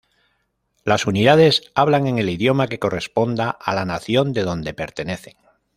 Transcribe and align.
Las 0.83 1.05
unidades 1.05 1.71
hablan 1.75 2.07
en 2.07 2.17
el 2.17 2.27
idioma 2.27 2.67
que 2.67 2.79
corresponda 2.79 3.51
a 3.51 3.75
la 3.75 3.85
nación 3.85 4.33
de 4.33 4.41
donde 4.41 4.73
pertenecen. 4.73 5.37